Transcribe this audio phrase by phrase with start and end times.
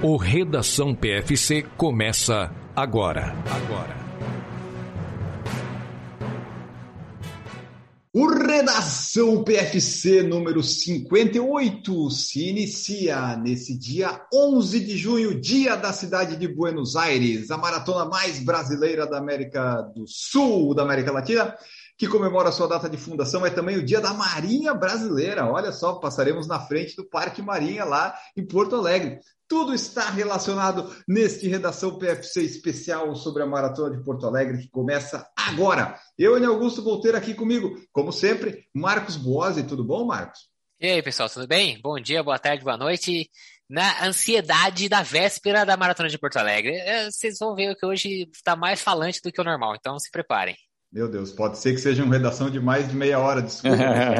[0.00, 3.34] O Redação PFC começa agora.
[3.50, 3.98] Agora.
[8.14, 16.36] O Redação PFC número 58 se inicia nesse dia 11 de junho, dia da cidade
[16.36, 21.56] de Buenos Aires, a maratona mais brasileira da América do Sul, da América Latina,
[21.98, 25.50] que comemora sua data de fundação, é também o dia da Marinha Brasileira.
[25.50, 29.18] Olha só, passaremos na frente do Parque Marinha lá em Porto Alegre.
[29.48, 35.28] Tudo está relacionado neste Redação PFC especial sobre a Maratona de Porto Alegre, que começa
[35.34, 35.98] agora.
[36.16, 39.64] Eu e Augusto vou ter aqui comigo, como sempre, Marcos Boazzi.
[39.64, 40.48] Tudo bom, Marcos?
[40.80, 41.80] E aí, pessoal, tudo bem?
[41.82, 43.28] Bom dia, boa tarde, boa noite.
[43.68, 46.76] Na ansiedade da véspera da Maratona de Porto Alegre.
[46.76, 50.08] É, vocês vão ver que hoje está mais falante do que o normal, então se
[50.12, 50.54] preparem.
[50.90, 53.76] Meu Deus, pode ser que seja uma redação de mais de meia hora, desculpa,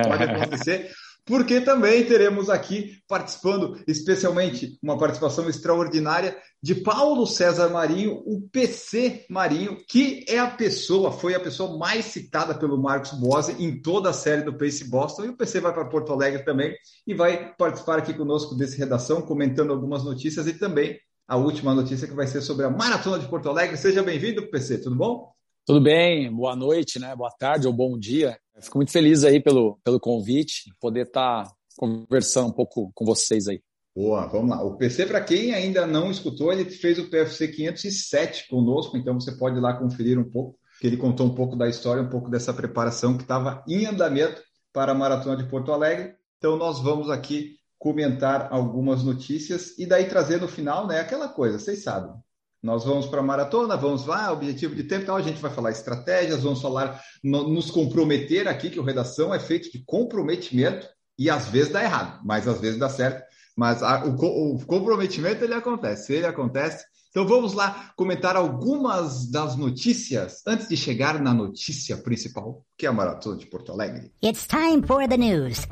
[0.07, 0.91] pode acontecer
[1.29, 9.27] porque também teremos aqui participando, especialmente uma participação extraordinária de Paulo César Marinho, o PC
[9.29, 14.09] Marinho, que é a pessoa, foi a pessoa mais citada pelo Marcos Bose em toda
[14.09, 16.75] a série do Pace Boston, e o PC vai para Porto Alegre também
[17.07, 20.98] e vai participar aqui conosco desse redação, comentando algumas notícias e também
[21.29, 23.77] a última notícia que vai ser sobre a Maratona de Porto Alegre.
[23.77, 25.38] Seja bem-vindo, PC, tudo bom?
[25.69, 27.14] Tudo bem, boa noite, né?
[27.14, 28.38] Boa tarde ou bom dia.
[28.58, 33.47] Fico muito feliz aí pelo, pelo convite, poder estar tá conversando um pouco com vocês
[33.47, 33.61] aí.
[33.94, 34.64] Boa, vamos lá.
[34.64, 39.30] O PC, para quem ainda não escutou, ele fez o PFC 507 conosco, então você
[39.33, 42.30] pode ir lá conferir um pouco, que ele contou um pouco da história, um pouco
[42.30, 44.41] dessa preparação que estava em andamento
[44.72, 46.14] para a Maratona de Porto Alegre.
[46.39, 51.58] Então nós vamos aqui comentar algumas notícias e daí trazer no final, né, aquela coisa,
[51.58, 52.14] vocês sabem,
[52.62, 55.70] nós vamos para a maratona, vamos lá, objetivo de tempo, então a gente vai falar
[55.70, 61.48] estratégias, vamos falar, nos comprometer aqui, que o redação é feito de comprometimento e às
[61.48, 63.23] vezes dá errado, mas às vezes dá certo.
[63.56, 66.85] Mas a, o, o comprometimento ele acontece, ele acontece.
[67.11, 72.89] Então vamos lá comentar algumas das notícias antes de chegar na notícia principal, que é
[72.89, 74.13] a maratona de Porto Alegre.
[74.23, 75.67] It's time for the news.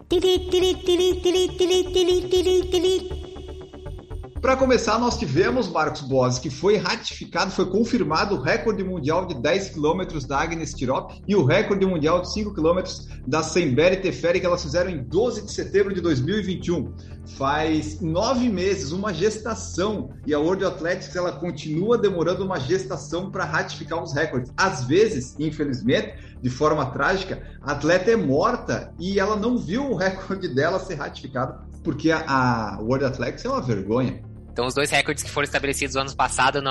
[4.47, 9.35] Para começar, nós tivemos, Marcos Boas, que foi ratificado, foi confirmado o recorde mundial de
[9.35, 12.81] 10 km da Agnes Tirop e o recorde mundial de 5 km
[13.27, 16.95] da Semberi Teferi, que elas fizeram em 12 de setembro de 2021.
[17.37, 23.45] Faz nove meses, uma gestação, e a World Athletics ela continua demorando uma gestação para
[23.45, 24.53] ratificar os recordes.
[24.57, 29.97] Às vezes, infelizmente, de forma trágica, a atleta é morta e ela não viu o
[29.97, 34.25] recorde dela ser ratificado, porque a, a World Athletics é uma vergonha.
[34.57, 36.71] Então, os dois recordes que foram estabelecidos ano passado no,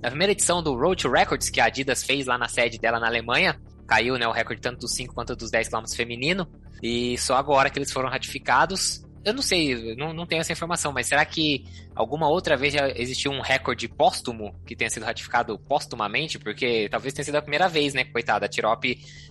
[0.00, 2.98] na primeira edição do Road to Records, que a Adidas fez lá na sede dela
[2.98, 6.48] na Alemanha, caiu né, o recorde tanto dos 5 quanto dos 10 km feminino,
[6.82, 9.04] e só agora que eles foram ratificados.
[9.22, 11.62] Eu não sei, não, não tenho essa informação, mas será que
[11.94, 16.38] alguma outra vez já existiu um recorde póstumo que tenha sido ratificado póstumamente?
[16.38, 18.82] Porque talvez tenha sido a primeira vez, né, coitada, a Tirop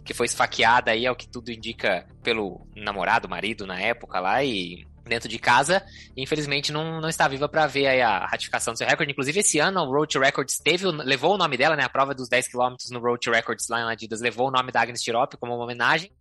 [0.04, 4.44] que foi esfaqueada aí, é o que tudo indica pelo namorado, marido na época lá,
[4.44, 5.84] e dentro de casa.
[6.16, 9.12] E infelizmente não, não está viva para ver a ratificação do seu recorde.
[9.12, 11.84] Inclusive, esse ano o Road to Records teve, levou o nome dela, né?
[11.84, 14.72] A prova dos 10 km no Road to Records lá em Adidas levou o nome
[14.72, 16.12] da Agnes Tirop como uma homenagem.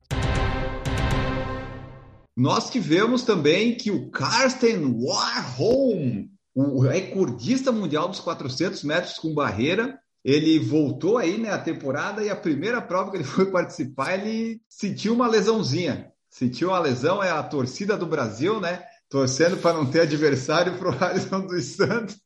[2.37, 9.97] Nós tivemos também que o Karsten Warholm, o recordista mundial dos 400 metros com barreira,
[10.25, 14.61] ele voltou aí, né, a temporada e a primeira prova que ele foi participar, ele
[14.69, 18.83] sentiu uma lesãozinha sentiu uma lesão, é a torcida do Brasil, né?
[19.09, 22.21] Torcendo para não ter adversário para o Alisson dos Santos.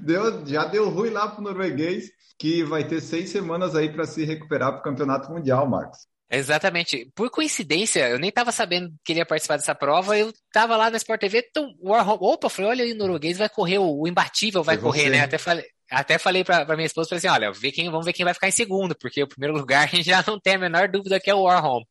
[0.00, 4.06] Deu, já deu ruim lá para o norueguês, que vai ter seis semanas aí para
[4.06, 5.98] se recuperar para o Campeonato Mundial, Marcos.
[6.30, 7.12] Exatamente.
[7.14, 10.90] Por coincidência, eu nem estava sabendo que ele ia participar dessa prova, eu estava lá
[10.90, 14.78] na Sport TV, então, opa, falei, olha aí, o norueguês vai correr, o imbatível vai
[14.78, 15.20] correr, né?
[15.20, 18.14] Até falei, até falei pra, pra minha esposa, falei assim, olha, vê quem, vamos ver
[18.14, 20.58] quem vai ficar em segundo, porque o primeiro lugar a gente já não tem a
[20.58, 21.84] menor dúvida que é o Warholm.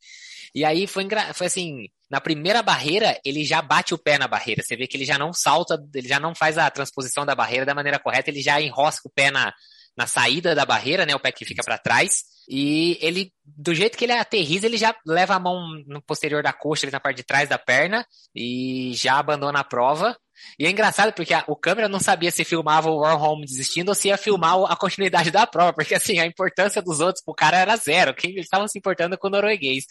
[0.56, 4.64] E aí foi, foi assim, na primeira barreira, ele já bate o pé na barreira.
[4.64, 7.66] Você vê que ele já não salta, ele já não faz a transposição da barreira
[7.66, 9.54] da maneira correta, ele já enrosca o pé na,
[9.98, 11.14] na saída da barreira, né?
[11.14, 12.24] O pé que fica para trás.
[12.48, 16.54] E ele, do jeito que ele aterriza, ele já leva a mão no posterior da
[16.54, 20.16] coxa, ali na parte de trás da perna, e já abandona a prova.
[20.60, 23.96] E é engraçado porque a, o câmera não sabia se filmava o Warholm desistindo ou
[23.96, 27.58] se ia filmar a continuidade da prova, porque assim, a importância dos outros pro cara
[27.58, 28.14] era zero.
[28.14, 29.86] Quem eles estavam se importando com o norueguês.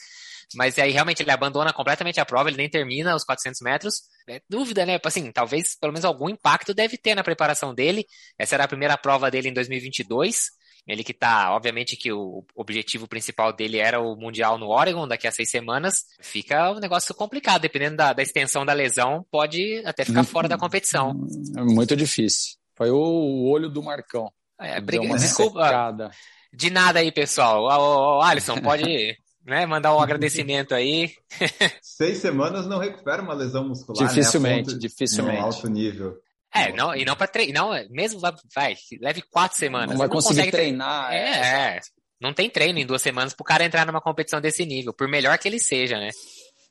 [0.55, 4.03] Mas aí realmente ele abandona completamente a prova, ele nem termina os 400 metros.
[4.29, 4.99] É dúvida, né?
[5.05, 8.07] Assim, talvez pelo menos algum impacto deve ter na preparação dele.
[8.39, 10.51] Essa era a primeira prova dele em 2022.
[10.87, 15.27] Ele que tá, obviamente que o objetivo principal dele era o Mundial no Oregon daqui
[15.27, 16.05] a seis semanas.
[16.21, 20.59] Fica um negócio complicado, dependendo da, da extensão da lesão, pode até ficar fora da
[20.59, 21.15] competição.
[21.57, 22.57] É muito difícil.
[22.77, 24.31] Foi o olho do Marcão.
[24.61, 25.65] É, briga, desculpa.
[25.65, 26.11] Secada.
[26.53, 27.63] De nada aí, pessoal.
[27.63, 31.13] O, o Alisson, pode né, mandar um agradecimento aí.
[31.83, 34.09] Seis semanas não recupera uma lesão muscular.
[34.09, 34.79] Dificilmente, né?
[34.79, 35.41] dificilmente.
[35.41, 36.19] alto nível.
[36.55, 39.91] É, não, e não para treinar, não, mesmo vai, vai, leve quatro semanas.
[39.91, 41.13] Não vai não conseguir treinar.
[41.13, 41.81] É, é,
[42.21, 45.37] não tem treino em duas semanas pro cara entrar numa competição desse nível, por melhor
[45.37, 46.11] que ele seja, né?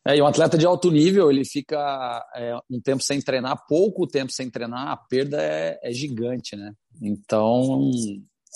[0.05, 4.07] É, e um atleta de alto nível, ele fica é, um tempo sem treinar, pouco
[4.07, 6.73] tempo sem treinar, a perda é, é gigante, né?
[7.01, 7.91] Então,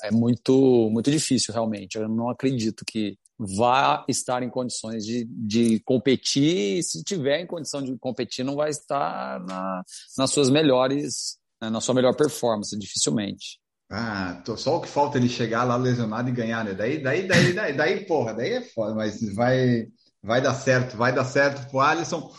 [0.04, 1.98] é muito, muito difícil, realmente.
[1.98, 7.48] Eu não acredito que vá estar em condições de, de competir, e se tiver em
[7.48, 9.84] condição de competir, não vai estar na,
[10.18, 13.60] nas suas melhores, né, na sua melhor performance, dificilmente.
[13.90, 16.74] Ah, tô, só o que falta ele chegar lá lesionado e ganhar, né?
[16.74, 19.88] Daí, daí, daí, daí, daí, porra, daí é foda, mas vai,
[20.22, 22.30] vai dar certo, vai dar certo pro Alisson.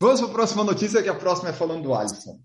[0.00, 2.38] Vamos para a próxima notícia, que a próxima é falando do Alisson.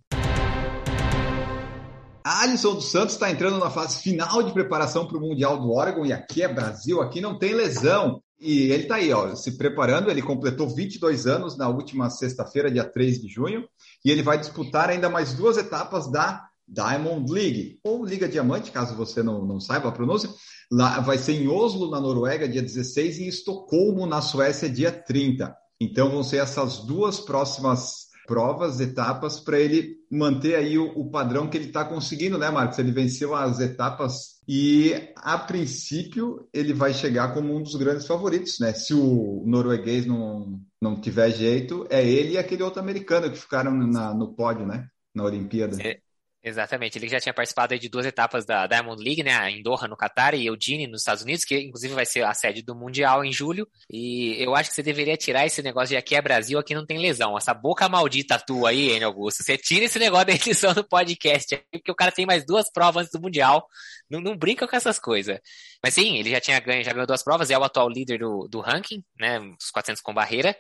[2.24, 6.06] Alisson dos Santos está entrando na fase final de preparação para o Mundial do Oregon,
[6.06, 8.22] e aqui é Brasil, aqui não tem lesão.
[8.40, 10.10] E ele está aí, ó, se preparando.
[10.10, 13.68] Ele completou 22 anos na última sexta-feira, dia 3 de junho,
[14.04, 18.96] e ele vai disputar ainda mais duas etapas da Diamond League, ou Liga Diamante, caso
[18.96, 20.30] você não, não saiba a pronúncia.
[20.72, 24.92] Lá vai ser em Oslo, na Noruega, dia 16, e em Estocolmo, na Suécia, dia
[24.92, 25.56] 30.
[25.80, 31.50] Então vão ser essas duas próximas provas, etapas, para ele manter aí o, o padrão
[31.50, 32.80] que ele está conseguindo, né, Marcos?
[32.80, 38.60] Ele venceu as etapas e, a princípio, ele vai chegar como um dos grandes favoritos,
[38.60, 38.74] né?
[38.74, 43.72] Se o norueguês não, não tiver jeito, é ele e aquele outro americano que ficaram
[43.72, 44.88] na, no pódio, né?
[45.16, 45.78] Na Olimpíada.
[45.82, 46.00] É,
[46.46, 49.96] Exatamente, ele já tinha participado de duas etapas da Diamond League, né, em Doha, no
[49.96, 53.32] Catar, e Eugene, nos Estados Unidos, que inclusive vai ser a sede do Mundial em
[53.32, 56.76] julho, e eu acho que você deveria tirar esse negócio de aqui é Brasil, aqui
[56.76, 60.34] não tem lesão, essa boca maldita tua aí, hein, Augusto, você tira esse negócio da
[60.34, 63.66] edição do podcast, porque o cara tem mais duas provas antes do Mundial,
[64.10, 65.40] não, não brinca com essas coisas.
[65.82, 68.50] Mas sim, ele já tinha ganho, já ganhou duas provas, é o atual líder do,
[68.50, 70.54] do ranking, né, os 400 com barreira,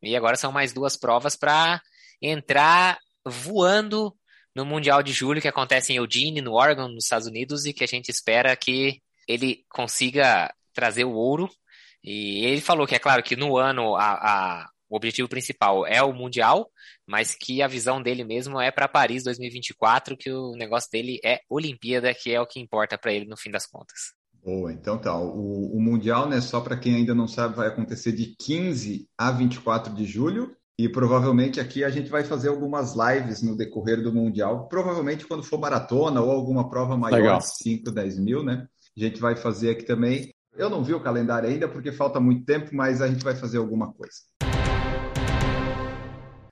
[0.00, 1.82] e agora são mais duas provas para
[2.22, 4.16] entrar voando
[4.58, 7.84] no Mundial de Julho, que acontece em Eugene, no Oregon, nos Estados Unidos, e que
[7.84, 11.48] a gente espera que ele consiga trazer o ouro.
[12.02, 16.02] E ele falou que é claro que no ano a, a, o objetivo principal é
[16.02, 16.68] o Mundial,
[17.06, 21.38] mas que a visão dele mesmo é para Paris 2024, que o negócio dele é
[21.48, 24.12] Olimpíada, que é o que importa para ele no fim das contas.
[24.42, 25.16] Boa, então tá.
[25.16, 29.30] O, o Mundial, né, só para quem ainda não sabe, vai acontecer de 15 a
[29.30, 30.56] 24 de julho.
[30.80, 34.68] E provavelmente aqui a gente vai fazer algumas lives no decorrer do Mundial.
[34.68, 37.40] Provavelmente quando for maratona ou alguma prova maior, Legal.
[37.40, 38.64] 5, 10 mil, né?
[38.96, 40.32] A gente vai fazer aqui também.
[40.56, 43.58] Eu não vi o calendário ainda porque falta muito tempo, mas a gente vai fazer
[43.58, 44.18] alguma coisa.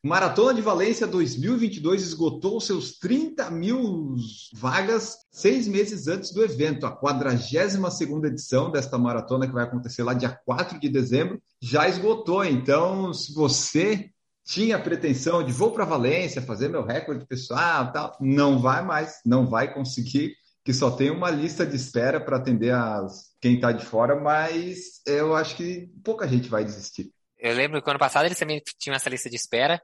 [0.05, 4.17] Maratona de Valência 2022 esgotou seus 30 mil
[4.53, 6.85] vagas seis meses antes do evento.
[6.85, 12.45] A 42 edição desta maratona, que vai acontecer lá dia 4 de dezembro, já esgotou.
[12.45, 14.11] Então, se você
[14.47, 19.45] tinha pretensão de vou para Valência fazer meu recorde pessoal, tal, não vai mais, não
[19.45, 23.85] vai conseguir, que só tem uma lista de espera para atender as, quem está de
[23.85, 27.11] fora, mas eu acho que pouca gente vai desistir.
[27.37, 29.83] Eu lembro que ano passado eles também tinham essa lista de espera,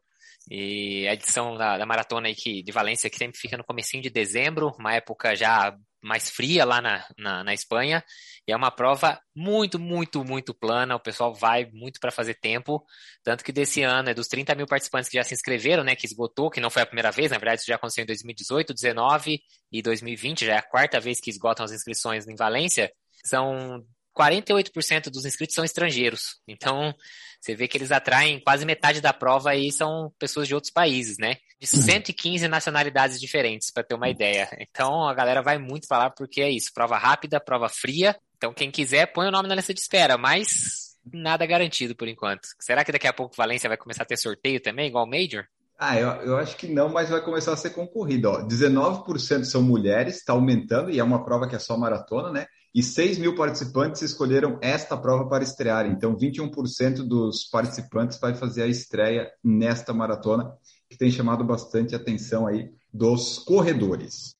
[0.48, 4.02] e a edição da, da maratona aí que, de Valência que sempre fica no comecinho
[4.02, 8.04] de dezembro, uma época já mais fria lá na, na, na, Espanha.
[8.46, 10.96] E é uma prova muito, muito, muito plana.
[10.96, 12.84] O pessoal vai muito para fazer tempo.
[13.22, 15.94] Tanto que desse ano, é dos 30 mil participantes que já se inscreveram, né?
[15.94, 18.68] Que esgotou, que não foi a primeira vez, na verdade, isso já aconteceu em 2018,
[18.68, 19.40] 2019
[19.70, 22.92] e 2020, já é a quarta vez que esgotam as inscrições em Valência.
[23.24, 23.84] São
[24.16, 26.40] 48% dos inscritos são estrangeiros.
[26.46, 26.94] Então,
[27.40, 31.16] você vê que eles atraem quase metade da prova e são pessoas de outros países,
[31.18, 31.36] né?
[31.60, 32.50] De 115 uhum.
[32.50, 34.48] nacionalidades diferentes, para ter uma ideia.
[34.60, 38.16] Então, a galera vai muito falar porque é isso, prova rápida, prova fria.
[38.36, 42.46] Então, quem quiser, põe o nome na lista de espera, mas nada garantido por enquanto.
[42.60, 45.44] Será que daqui a pouco Valência vai começar a ter sorteio também, igual o Major?
[45.78, 48.28] Ah, eu, eu acho que não, mas vai começar a ser concorrido.
[48.28, 48.46] Ó.
[48.46, 52.46] 19% são mulheres, está aumentando, e é uma prova que é só maratona, né?
[52.74, 55.86] E 6 mil participantes escolheram esta prova para estrear.
[55.86, 60.52] Então, 21% dos participantes vai fazer a estreia nesta maratona,
[60.88, 64.34] que tem chamado bastante atenção aí dos corredores.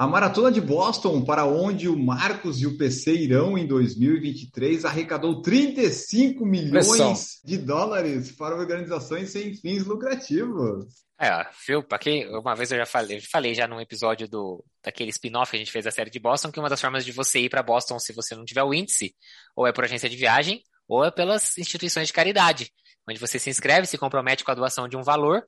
[0.00, 5.42] A Maratona de Boston, para onde o Marcos e o PC irão em 2023, arrecadou
[5.42, 7.14] 35 milhões Pressão.
[7.44, 10.86] de dólares para organizações sem fins lucrativos.
[11.20, 11.82] É, viu?
[11.82, 15.50] Para quem uma vez eu já falei, eu falei já num episódio do daquele spin-off
[15.50, 17.50] que a gente fez da série de Boston, que uma das formas de você ir
[17.50, 19.14] para Boston se você não tiver o índice,
[19.54, 22.72] ou é por agência de viagem, ou é pelas instituições de caridade,
[23.06, 25.46] onde você se inscreve, se compromete com a doação de um valor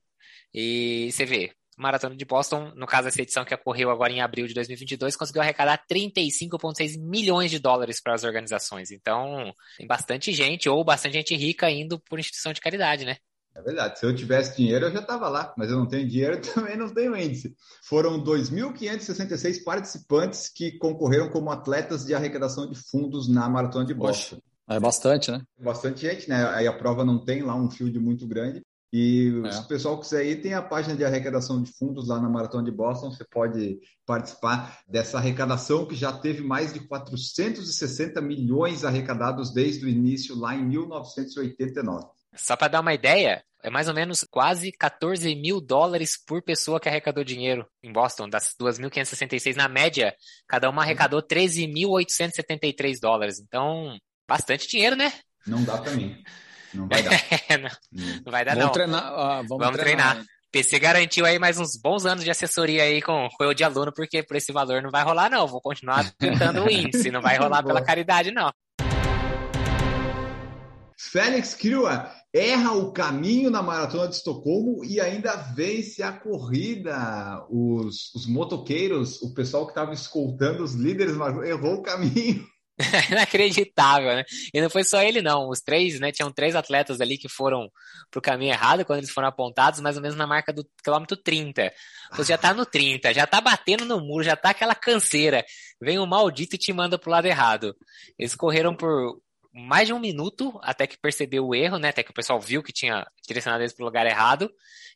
[0.53, 1.55] e você vê.
[1.83, 5.43] Maratona de Boston, no caso dessa edição que ocorreu agora em abril de 2022, conseguiu
[5.43, 8.91] arrecadar 35,6 milhões de dólares para as organizações.
[8.91, 13.17] Então, tem bastante gente ou bastante gente rica indo por instituição de caridade, né?
[13.55, 13.99] É verdade.
[13.99, 16.89] Se eu tivesse dinheiro, eu já estava lá, mas eu não tenho dinheiro, também não
[16.89, 17.55] tenho índice.
[17.85, 24.37] Foram 2.566 participantes que concorreram como atletas de arrecadação de fundos na Maratona de Boston.
[24.37, 25.43] Poxa, é bastante, né?
[25.59, 26.49] Bastante gente, né?
[26.51, 28.63] Aí a prova não tem lá um field muito grande.
[28.93, 29.53] E é.
[29.53, 32.65] se o pessoal quiser ir, tem a página de arrecadação de fundos lá na Maratona
[32.65, 33.11] de Boston.
[33.11, 39.89] Você pode participar dessa arrecadação que já teve mais de 460 milhões arrecadados desde o
[39.89, 42.07] início, lá em 1989.
[42.35, 46.79] Só para dar uma ideia, é mais ou menos quase 14 mil dólares por pessoa
[46.79, 50.15] que arrecadou dinheiro em Boston, das 2.566 na média,
[50.47, 53.41] cada uma arrecadou 13.873 dólares.
[53.41, 53.97] Então,
[54.29, 55.13] bastante dinheiro, né?
[55.47, 56.23] Não dá para mim.
[56.75, 57.11] Não vai dar.
[57.61, 57.71] não,
[58.25, 58.73] não, vai dar, vamos não.
[58.73, 60.11] Treinar, ah, vamos, vamos treinar.
[60.13, 60.27] treinar.
[60.53, 63.91] PC garantiu aí mais uns bons anos de assessoria aí com, com eu de aluno,
[63.91, 65.47] porque por esse valor não vai rolar, não.
[65.47, 68.53] Vou continuar tentando o índice, não vai rolar pela caridade, não.
[71.11, 77.45] Félix Kirua erra o caminho na maratona de Estocolmo e ainda vence a corrida.
[77.51, 82.47] Os, os motoqueiros, o pessoal que estava escoltando os líderes, errou o caminho.
[83.11, 84.25] Inacreditável, né?
[84.53, 85.49] E não foi só ele, não.
[85.49, 86.11] Os três, né?
[86.11, 87.71] Tinham três atletas ali que foram
[88.11, 91.73] pro caminho errado quando eles foram apontados, mais ou menos na marca do quilômetro 30.
[92.13, 95.45] Você já tá no 30, já tá batendo no muro, já tá aquela canseira.
[95.81, 97.77] Vem o um maldito e te manda pro lado errado.
[98.19, 99.21] Eles correram por
[99.55, 101.91] mais de um minuto até que percebeu o erro, né?
[101.91, 104.51] Até que o pessoal viu que tinha direcionado eles para o lugar errado.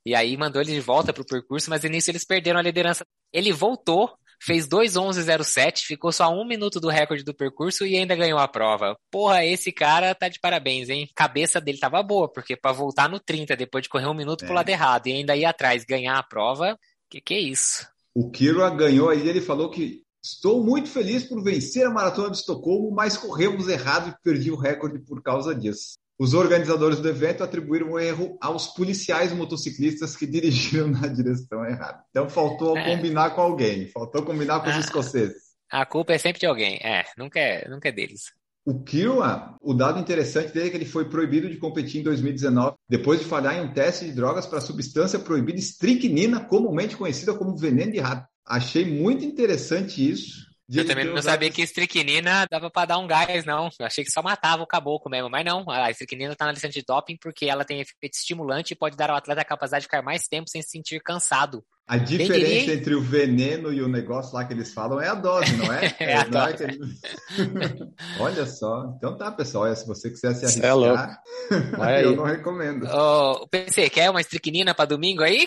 [0.05, 2.63] E aí mandou eles de volta para o percurso, mas no início eles perderam a
[2.63, 3.05] liderança.
[3.33, 8.39] Ele voltou, fez 2:11:07, ficou só um minuto do recorde do percurso e ainda ganhou
[8.39, 8.97] a prova.
[9.11, 11.09] Porra, esse cara tá de parabéns, hein?
[11.15, 14.47] Cabeça dele tava boa, porque para voltar no 30 depois de correr um minuto é.
[14.47, 16.79] pro lado errado e ainda ir atrás ganhar a prova,
[17.11, 17.87] que que é isso?
[18.15, 22.39] O Kira ganhou aí, ele falou que Estou muito feliz por vencer a Maratona de
[22.39, 25.97] Estocolmo, mas corremos errado e perdi o recorde por causa disso.
[26.19, 32.03] Os organizadores do evento atribuíram o erro aos policiais motociclistas que dirigiram na direção errada.
[32.11, 32.95] Então faltou é.
[32.95, 35.43] combinar com alguém, faltou combinar com os ah, escoceses.
[35.71, 38.33] A culpa é sempre de alguém, é, nunca é, nunca é deles.
[38.65, 42.77] O Kirwa, o dado interessante dele é que ele foi proibido de competir em 2019
[42.89, 47.33] depois de falhar em um teste de drogas para a substância proibida estricnina, comumente conhecida
[47.33, 48.27] como veneno de rato.
[48.45, 50.47] Achei muito interessante isso.
[50.69, 53.71] Eu também não sabia que estricnina dava para dar um gás, não.
[53.79, 55.65] Eu achei que só matava o caboclo mesmo, mas não.
[55.71, 59.11] A estricnina está na lista de doping porque ela tem efeito estimulante e pode dar
[59.11, 61.65] ao atleta a capacidade de ficar mais tempo sem se sentir cansado.
[61.89, 65.57] A diferença entre o veneno e o negócio lá que eles falam é a dose,
[65.57, 65.95] não é?
[66.01, 66.65] é, a não dose.
[66.65, 66.79] É que...
[68.19, 68.93] Olha só.
[68.97, 69.73] Então tá, pessoal.
[69.77, 71.23] Se você quiser se é arriscar,
[71.89, 72.89] é eu não recomendo.
[72.89, 75.47] Ô, PC, quer uma estricnina para domingo aí?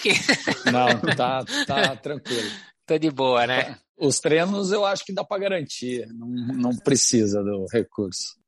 [0.71, 2.49] Não, tá, tá tranquilo.
[2.85, 3.77] Tô de boa, né?
[3.99, 8.39] Os treinos eu acho que dá para garantir, não, não precisa do recurso.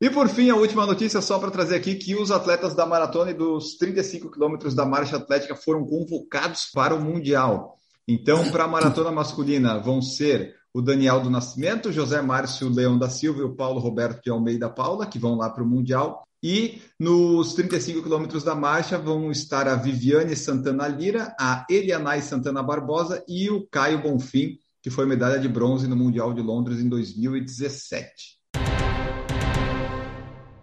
[0.00, 3.30] E por fim, a última notícia só para trazer aqui que os atletas da maratona
[3.30, 7.78] e dos 35 quilômetros da marcha atlética foram convocados para o Mundial.
[8.08, 13.08] Então, para a maratona masculina vão ser o Daniel do Nascimento, José Márcio Leão da
[13.08, 16.26] Silva e o Paulo Roberto de Almeida Paula, que vão lá para o Mundial.
[16.44, 22.60] E nos 35 quilômetros da marcha vão estar a Viviane Santana Lira, a Elianai Santana
[22.60, 26.88] Barbosa e o Caio Bonfim, que foi medalha de bronze no Mundial de Londres em
[26.88, 28.40] 2017.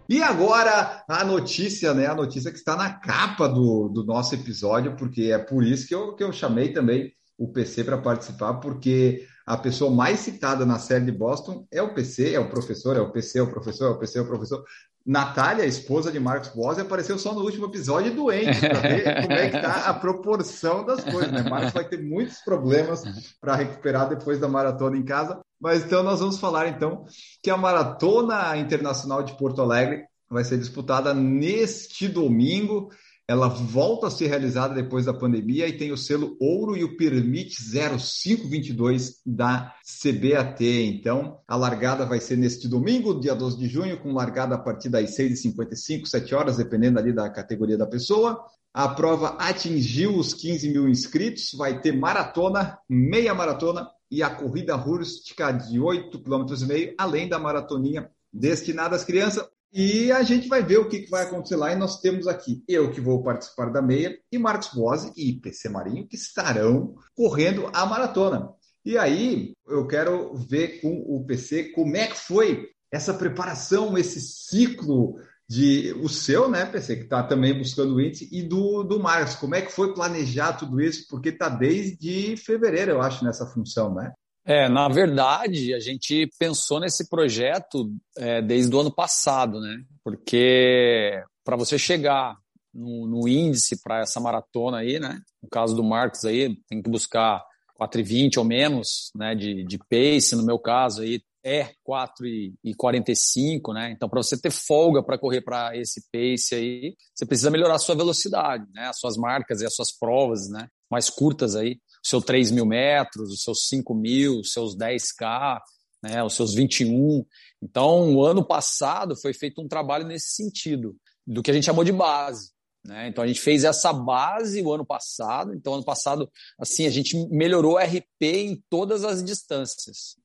[0.06, 2.08] E agora a notícia, né?
[2.08, 5.94] A notícia que está na capa do, do nosso episódio, porque é por isso que
[5.94, 10.78] eu, que eu chamei também o PC para participar, porque a pessoa mais citada na
[10.78, 13.86] série de Boston é o PC, é o professor, é o PC, é o professor,
[13.86, 14.64] é o PC, é o professor.
[15.04, 19.50] Natália, esposa de Marcos Bosi, apareceu só no último episódio doente, para ver como é
[19.50, 21.32] que está a proporção das coisas.
[21.32, 21.42] Né?
[21.42, 23.02] Marcos vai ter muitos problemas
[23.40, 25.40] para recuperar depois da maratona em casa.
[25.60, 27.04] Mas então nós vamos falar então
[27.42, 32.88] que a Maratona Internacional de Porto Alegre vai ser disputada neste domingo
[33.30, 36.96] ela volta a ser realizada depois da pandemia e tem o selo ouro e o
[36.96, 39.72] permite 0522 da
[40.02, 40.64] CBAT.
[40.64, 44.88] Então, a largada vai ser neste domingo, dia 12 de junho, com largada a partir
[44.88, 48.44] das 6h55, 7 horas, dependendo ali da categoria da pessoa.
[48.74, 54.74] A prova atingiu os 15 mil inscritos, vai ter maratona, meia maratona e a corrida
[54.74, 59.48] rústica de 8,5 km, além da maratoninha destinada às crianças.
[59.72, 61.72] E a gente vai ver o que, vai acontecer lá.
[61.72, 65.68] E nós temos aqui eu que vou participar da meia, e Marcos Bose e PC
[65.68, 68.50] Marinho que estarão correndo a maratona.
[68.84, 74.20] E aí eu quero ver com o PC como é que foi essa preparação, esse
[74.20, 75.16] ciclo
[75.48, 79.34] de o seu, né, PC, que está também buscando o índice, e do, do Marcos.
[79.34, 81.06] Como é que foi planejar tudo isso?
[81.08, 84.12] Porque está desde fevereiro, eu acho, nessa função, né?
[84.44, 89.84] É, na verdade, a gente pensou nesse projeto é, desde o ano passado, né?
[90.02, 92.36] Porque para você chegar
[92.72, 95.20] no, no índice para essa maratona aí, né?
[95.42, 97.44] No caso do Marcos aí, tem que buscar
[97.80, 99.34] 4,20 ou menos, né?
[99.34, 103.90] De, de pace, no meu caso aí é 4,45, né?
[103.92, 107.78] Então, para você ter folga para correr para esse pace aí, você precisa melhorar a
[107.78, 108.88] sua velocidade, né?
[108.88, 110.68] As suas marcas e as suas provas, né?
[110.90, 115.60] Mais curtas aí seus 3 mil metros, os seus 5 mil, os seus 10K,
[116.02, 117.24] né, os seus 21.
[117.62, 121.84] Então, o ano passado foi feito um trabalho nesse sentido, do que a gente chamou
[121.84, 122.50] de base.
[122.84, 123.08] Né?
[123.08, 125.54] Então, a gente fez essa base o ano passado.
[125.54, 130.16] Então, ano passado, assim, a gente melhorou o RP em todas as distâncias.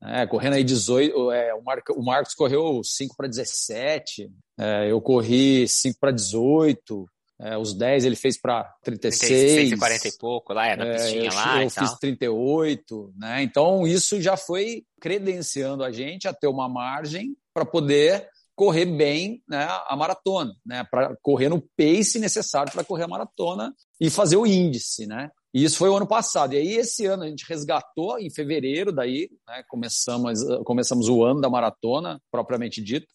[0.00, 5.00] É, correndo aí 18, é, o, Mar, o Marcos correu 5 para 17, é, eu
[5.00, 7.04] corri 5 para 18,
[7.40, 9.78] é, os 10 ele fez para 36.
[9.78, 11.62] 40 e pouco lá, é, na pistinha é, eu, lá.
[11.62, 13.42] Eu fiz 38, né?
[13.42, 19.40] Então isso já foi credenciando a gente a ter uma margem para poder correr bem
[19.48, 20.84] né, a maratona, né?
[20.90, 25.30] Para correr no pace necessário para correr a maratona e fazer o índice, né?
[25.54, 26.54] E isso foi o ano passado.
[26.54, 31.40] E aí, esse ano, a gente resgatou em fevereiro, daí, né, começamos, começamos o ano
[31.40, 33.06] da maratona, propriamente dito.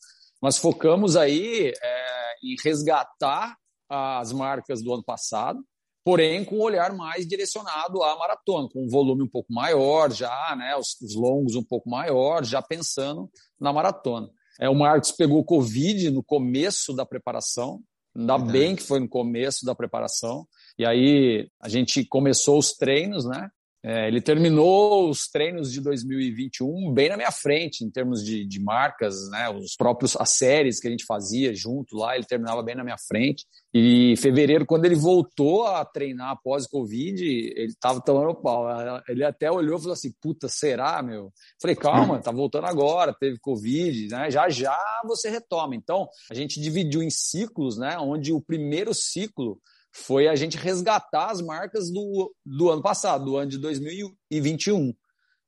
[0.42, 3.56] Nós focamos aí é, em resgatar
[3.94, 5.64] as marcas do ano passado,
[6.04, 10.56] porém com um olhar mais direcionado à maratona, com um volume um pouco maior já,
[10.58, 14.30] né, os, os longos um pouco maior, já pensando na maratona.
[14.60, 17.82] É, o Marcos pegou Covid no começo da preparação,
[18.16, 20.46] ainda bem que foi no começo da preparação,
[20.78, 23.50] e aí a gente começou os treinos, né?
[23.86, 28.58] É, ele terminou os treinos de 2021 bem na minha frente, em termos de, de
[28.62, 29.50] marcas, né?
[29.50, 32.98] Os próprios as séries que a gente fazia junto lá, ele terminava bem na minha
[32.98, 33.46] frente.
[33.74, 38.66] E em fevereiro, quando ele voltou a treinar após Covid, ele estava tomando pau.
[39.10, 41.34] Ele até olhou e falou assim: puta, será, meu?
[41.62, 44.32] Falei, calma, tá voltando agora, teve Covid, né?
[44.32, 45.76] Já já você retoma.
[45.76, 47.98] Então, a gente dividiu em ciclos, né?
[48.00, 49.60] Onde o primeiro ciclo
[49.94, 54.94] foi a gente resgatar as marcas do, do ano passado, do ano de 2021.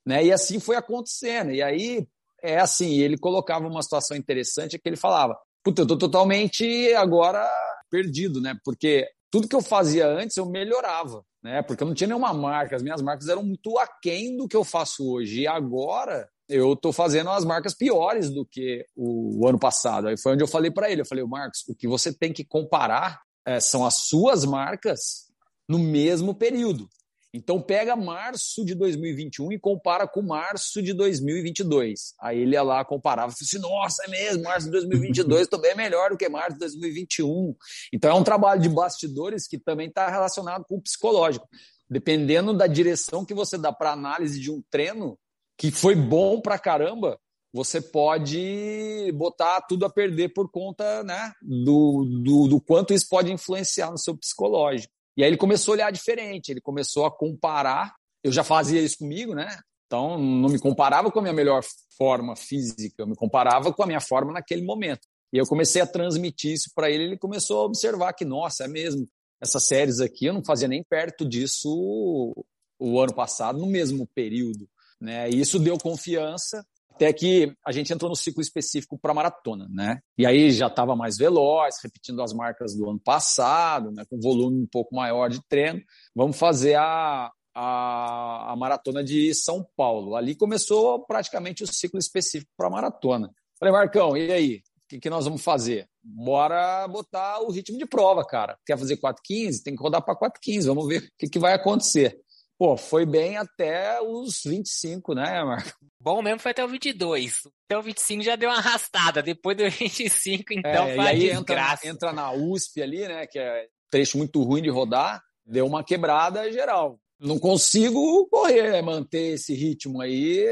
[0.05, 0.25] Né?
[0.25, 1.51] E assim foi acontecendo.
[1.51, 2.07] E aí,
[2.43, 6.93] é assim, ele colocava uma situação interessante, é que ele falava, puta, eu tô totalmente
[6.93, 7.49] agora
[7.89, 8.55] perdido, né?
[8.63, 11.63] Porque tudo que eu fazia antes eu melhorava, né?
[11.63, 14.63] Porque eu não tinha nenhuma marca, as minhas marcas eram muito aquém do que eu
[14.63, 15.41] faço hoje.
[15.41, 20.07] E agora eu estou fazendo as marcas piores do que o, o ano passado.
[20.07, 22.45] Aí foi onde eu falei para ele, eu falei, Marcos, o que você tem que
[22.45, 25.25] comparar é, são as suas marcas
[25.67, 26.89] no mesmo período.
[27.33, 32.13] Então pega março de 2021 e compara com março de 2022.
[32.21, 35.75] Aí ele ia lá comparava e assim: "Nossa, é mesmo, março de 2022 estou bem
[35.75, 37.53] melhor do que março de 2021".
[37.91, 41.45] Então é um trabalho de bastidores que também está relacionado com o psicológico.
[41.89, 45.19] Dependendo da direção que você dá para análise de um treino
[45.57, 47.19] que foi bom para caramba,
[47.55, 53.31] você pode botar tudo a perder por conta né, do, do, do, quanto isso pode
[53.31, 54.91] influenciar no seu psicológico.
[55.15, 57.95] E aí ele começou a olhar diferente, ele começou a comparar.
[58.21, 59.57] Eu já fazia isso comigo, né?
[59.85, 61.63] Então não me comparava com a minha melhor
[61.97, 65.07] forma física, eu me comparava com a minha forma naquele momento.
[65.31, 68.67] E eu comecei a transmitir isso para ele, ele começou a observar que, nossa, é
[68.67, 69.07] mesmo,
[69.41, 72.35] essas séries aqui eu não fazia nem perto disso
[72.77, 74.67] o ano passado, no mesmo período.
[74.99, 75.29] Né?
[75.29, 76.65] E isso deu confiança
[76.95, 79.99] até que a gente entrou no ciclo específico para maratona, né?
[80.17, 84.03] E aí já estava mais veloz, repetindo as marcas do ano passado, né?
[84.09, 85.81] com volume um pouco maior de treino.
[86.15, 90.15] Vamos fazer a, a, a maratona de São Paulo.
[90.15, 93.29] Ali começou praticamente o ciclo específico para maratona.
[93.59, 94.55] Falei, Marcão, e aí?
[94.57, 95.89] O que, que, nós vamos fazer?
[96.03, 98.55] Bora botar o ritmo de prova, cara.
[98.63, 99.63] Quer fazer 4,15?
[99.63, 100.67] Tem que rodar para 4,15.
[100.67, 102.19] Vamos ver o que, que vai acontecer.
[102.57, 105.77] Pô, foi bem até os 25, né, Marco?
[105.99, 107.41] Bom mesmo foi até o 22.
[107.65, 109.21] Até o 25 já deu uma arrastada.
[109.21, 113.39] Depois do 25, então é, foi e aí entra, entra na USP ali, né, que
[113.39, 115.21] é trecho muito ruim de rodar.
[115.45, 116.99] Deu uma quebrada geral.
[117.19, 120.45] Não consigo correr, né, manter esse ritmo aí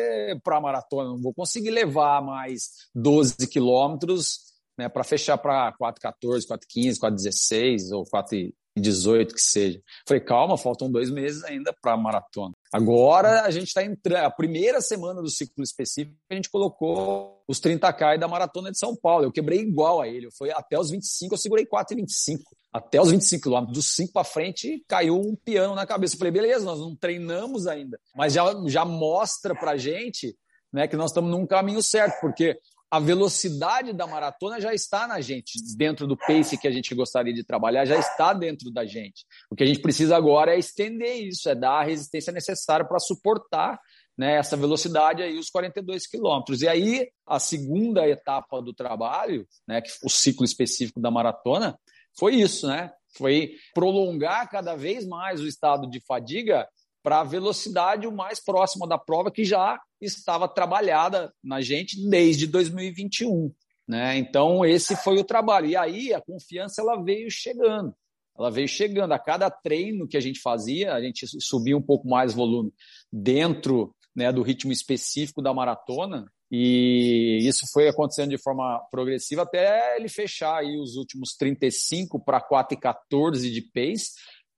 [0.43, 1.09] para maratona.
[1.09, 8.05] Não vou conseguir levar mais 12 quilômetros né, para fechar para 4,14, 4,15, 4,16 ou
[8.05, 9.81] 4, 2018 que seja.
[10.07, 12.53] Falei, calma, faltam dois meses ainda para a maratona.
[12.71, 17.59] Agora a gente está entrando, a primeira semana do ciclo específico, a gente colocou os
[17.59, 19.25] 30K da maratona de São Paulo.
[19.25, 20.29] Eu quebrei igual a ele.
[20.31, 22.39] Foi até os 25, eu segurei 4,25.
[22.71, 23.77] Até os 25 quilômetros.
[23.77, 26.15] Dos 5 para frente, caiu um piano na cabeça.
[26.15, 27.99] Eu falei, beleza, nós não treinamos ainda.
[28.15, 30.35] Mas já, já mostra pra gente
[30.73, 32.57] né, que nós estamos num caminho certo, porque
[32.93, 37.33] a velocidade da maratona já está na gente, dentro do pace que a gente gostaria
[37.33, 39.25] de trabalhar, já está dentro da gente.
[39.49, 42.99] O que a gente precisa agora é estender isso, é dar a resistência necessária para
[42.99, 43.79] suportar
[44.15, 46.61] né, essa velocidade aí, os 42 quilômetros.
[46.61, 51.75] E aí, a segunda etapa do trabalho, né, que o ciclo específico da maratona,
[52.15, 52.91] foi isso, né?
[53.17, 56.67] Foi prolongar cada vez mais o estado de fadiga
[57.03, 62.47] para a velocidade o mais próxima da prova que já estava trabalhada na gente desde
[62.47, 63.53] 2021.
[63.87, 64.17] Né?
[64.17, 65.67] Então, esse foi o trabalho.
[65.67, 67.93] E aí, a confiança ela veio chegando.
[68.37, 69.11] Ela veio chegando.
[69.11, 72.73] A cada treino que a gente fazia, a gente subia um pouco mais volume
[73.11, 76.31] dentro né, do ritmo específico da maratona.
[76.49, 82.39] E isso foi acontecendo de forma progressiva até ele fechar aí os últimos 35 para
[82.39, 84.11] 4,14 de pace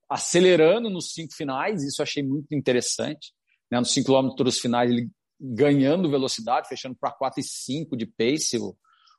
[0.08, 3.32] acelerando nos cinco finais, isso eu achei muito interessante.
[3.70, 3.78] Né?
[3.78, 5.08] Nos cinco quilômetros finais, ele
[5.40, 8.58] ganhando velocidade, fechando para 4,5 de pace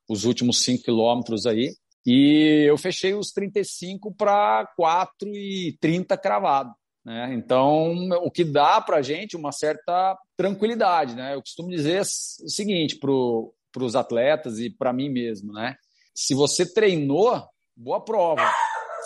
[0.09, 1.75] os últimos cinco quilômetros aí.
[2.05, 6.73] E eu fechei os 35 para 4,30 cravado.
[7.05, 7.33] Né?
[7.33, 11.15] Então, o que dá para a gente uma certa tranquilidade.
[11.15, 11.35] Né?
[11.35, 15.51] Eu costumo dizer o seguinte para os atletas e para mim mesmo.
[15.51, 15.75] Né?
[16.15, 17.43] Se você treinou,
[17.75, 18.49] boa prova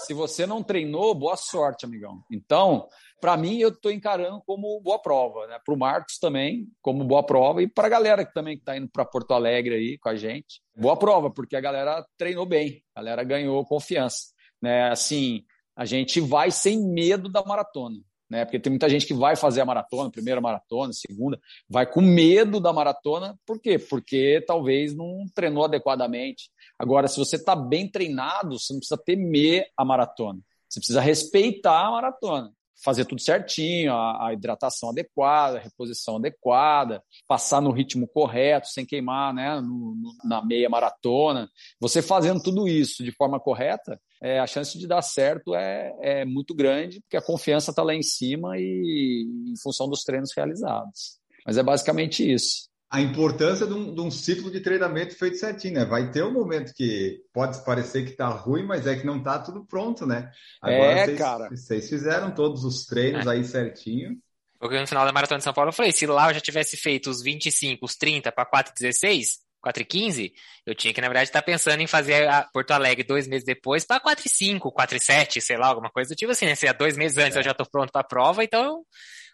[0.06, 2.24] se você não treinou, boa sorte, amigão.
[2.32, 2.88] Então,
[3.20, 5.60] para mim, eu estou encarando como boa prova, né?
[5.64, 8.90] Para o Marcos também, como boa prova, e para a galera que também está indo
[8.90, 13.00] para Porto Alegre aí com a gente, boa prova, porque a galera treinou bem, a
[13.00, 14.28] galera ganhou confiança,
[14.62, 14.90] né?
[14.90, 15.44] Assim,
[15.76, 17.98] a gente vai sem medo da maratona
[18.32, 18.46] né?
[18.46, 21.38] Porque tem muita gente que vai fazer a maratona, primeira maratona, segunda,
[21.70, 23.38] vai com medo da maratona.
[23.46, 23.78] Por quê?
[23.78, 26.50] Porque talvez não treinou adequadamente.
[26.82, 30.40] Agora, se você está bem treinado, você não precisa temer a maratona.
[30.68, 32.52] Você precisa respeitar a maratona
[32.84, 39.34] fazer tudo certinho, a, hidratação adequada, a reposição adequada, passar no ritmo correto, sem queimar
[39.34, 41.50] né, no, no, na meia maratona.
[41.80, 46.26] Você fazendo tudo isso de forma correta, é, a chance de dar certo é, é
[46.26, 51.20] muito grande, porque a confiança está lá em cima e em função dos treinos realizados.
[51.46, 55.76] Mas é basicamente isso a importância de um, de um, ciclo de treinamento feito certinho,
[55.76, 55.86] né?
[55.86, 59.40] Vai ter um momento que pode parecer que tá ruim, mas é que não tá
[59.40, 60.30] tudo pronto, né?
[60.62, 61.50] Agora é, vocês, cara.
[61.50, 63.30] Vocês fizeram todos os treinos é.
[63.30, 64.18] aí certinho.
[64.60, 66.76] Porque no final da Maratona de São Paulo eu falei, se lá eu já tivesse
[66.76, 70.34] feito os 25, os 30 para 4,16, 4,15,
[70.66, 73.46] eu tinha que, na verdade, estar tá pensando em fazer a Porto Alegre dois meses
[73.46, 76.56] depois para 4,5, 4,7, sei lá, alguma coisa do tipo assim, né?
[76.56, 77.40] Se há dois meses antes é.
[77.40, 78.84] eu já tô pronto para a prova, então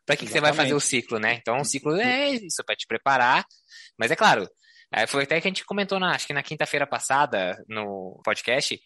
[0.07, 1.33] para que, que, você vai fazer o ciclo, né?
[1.33, 3.45] Então, o ciclo é isso, para te preparar.
[3.99, 4.47] Mas é claro,
[4.91, 8.79] é, foi até que a gente comentou, na, acho que na quinta-feira passada, no podcast,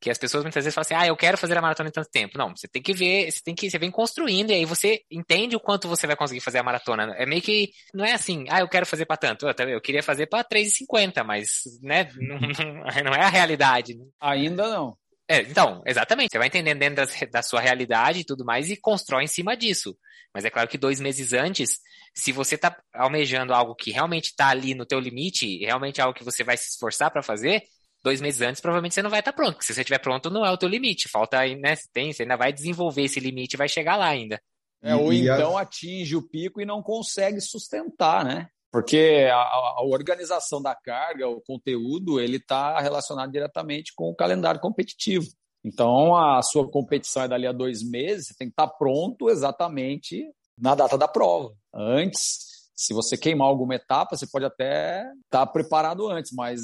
[0.00, 2.08] que as pessoas muitas vezes falam assim, ah, eu quero fazer a maratona em tanto
[2.10, 2.38] tempo.
[2.38, 5.56] Não, você tem que ver, você tem que, você vem construindo, e aí você entende
[5.56, 7.12] o quanto você vai conseguir fazer a maratona.
[7.18, 9.48] É meio que, não é assim, ah, eu quero fazer para tanto.
[9.48, 11.48] Eu, eu queria fazer para 3,50, mas,
[11.82, 13.96] né, não, não, não é a realidade.
[14.20, 14.96] Ainda não.
[15.28, 16.32] É, então, exatamente.
[16.32, 19.56] Você vai entendendo dentro das, da sua realidade e tudo mais e constrói em cima
[19.56, 19.96] disso.
[20.34, 21.78] Mas é claro que dois meses antes,
[22.14, 26.16] se você está almejando algo que realmente está ali no teu limite, realmente é algo
[26.16, 27.62] que você vai se esforçar para fazer,
[28.02, 29.54] dois meses antes provavelmente você não vai estar tá pronto.
[29.54, 31.08] Porque se você estiver pronto, não é o teu limite.
[31.08, 31.74] Falta aí, né?
[31.92, 34.40] Tem, você ainda vai desenvolver esse limite e vai chegar lá ainda.
[34.82, 38.48] É, ou então atinge o pico e não consegue sustentar, né?
[38.70, 44.60] Porque a, a, organização da carga, o conteúdo, ele está relacionado diretamente com o calendário
[44.60, 45.26] competitivo.
[45.64, 49.28] Então, a sua competição é dali a dois meses, você tem que estar tá pronto
[49.30, 50.24] exatamente
[50.58, 51.54] na data da prova.
[51.74, 56.60] Antes, se você queimar alguma etapa, você pode até estar tá preparado antes, mas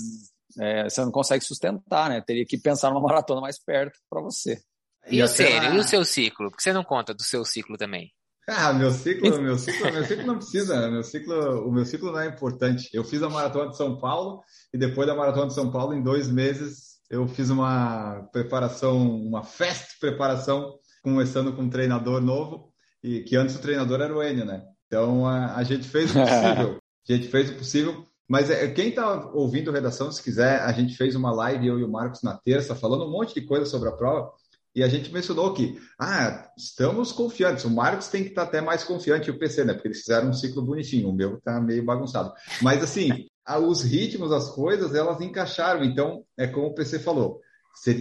[0.59, 2.21] é, você não consegue sustentar, né?
[2.21, 4.61] Teria que pensar numa maratona mais perto para você.
[5.07, 6.51] E, e o sério, e o seu ciclo?
[6.51, 8.13] Por que você não conta do seu ciclo também?
[8.47, 10.91] Ah, meu ciclo, meu ciclo, meu ciclo não precisa, né?
[10.91, 12.91] meu ciclo, o meu ciclo não é importante.
[12.93, 16.03] Eu fiz a maratona de São Paulo e depois da maratona de São Paulo, em
[16.03, 22.71] dois meses, eu fiz uma preparação, uma fast preparação, começando com um treinador novo
[23.03, 24.63] e que antes o treinador era o Enio, né?
[24.87, 26.79] Então a, a gente fez o possível,
[27.09, 28.07] a gente fez o possível.
[28.29, 31.85] Mas é, quem está ouvindo redação, se quiser, a gente fez uma live eu e
[31.85, 34.31] o Marcos na terça falando um monte de coisa sobre a prova.
[34.75, 37.65] E a gente mencionou que, ah, estamos confiantes.
[37.65, 39.73] O Marcos tem que estar até mais confiante, o PC, né?
[39.73, 41.09] Porque eles fizeram um ciclo bonitinho.
[41.09, 42.33] O meu está meio bagunçado.
[42.61, 43.27] Mas, assim,
[43.69, 45.85] os ritmos, as coisas, elas encaixaram.
[45.85, 47.41] Então, é como o PC falou.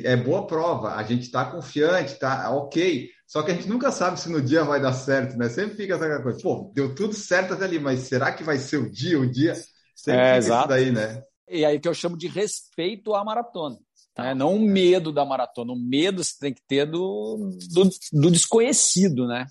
[0.03, 3.09] é boa prova, a gente está confiante, tá ok.
[3.27, 5.49] Só que a gente nunca sabe se no dia vai dar certo, né?
[5.49, 8.77] Sempre fica essa coisa, pô, deu tudo certo até ali, mas será que vai ser
[8.77, 9.55] o dia, o dia?
[9.95, 10.59] Sempre é, fica exato.
[10.59, 11.23] isso daí, né?
[11.49, 13.77] E aí que eu chamo de respeito à maratona.
[14.17, 14.33] Né?
[14.33, 15.73] Não o medo da maratona.
[15.73, 19.47] O medo você tem que ter do, do, do desconhecido, né?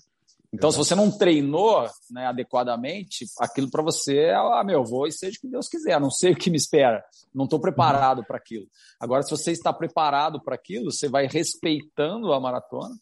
[0.53, 0.83] Então, Exato.
[0.83, 5.35] se você não treinou né, adequadamente, aquilo para você é, ah, meu, vou e seja
[5.35, 8.23] o que Deus quiser, não sei o que me espera, não estou preparado uhum.
[8.23, 8.67] para aquilo.
[8.99, 12.95] Agora, se você está preparado para aquilo, você vai respeitando a maratona,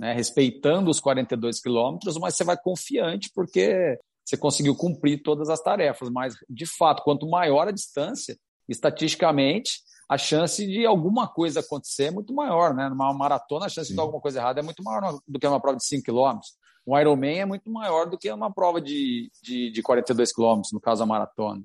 [0.00, 5.60] né, respeitando os 42 quilômetros, mas você vai confiante porque você conseguiu cumprir todas as
[5.60, 6.08] tarefas.
[6.08, 8.34] Mas, de fato, quanto maior a distância,
[8.66, 12.88] estatisticamente, a chance de alguma coisa acontecer é muito maior, né?
[12.88, 13.94] Numa maratona, a chance Sim.
[13.94, 16.54] de alguma coisa errada é muito maior do que uma prova de 5 quilômetros
[16.86, 20.80] um Ironman é muito maior do que uma prova de, de, de 42 quilômetros, no
[20.80, 21.62] caso a maratona.